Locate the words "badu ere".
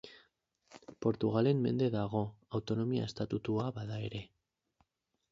3.77-4.23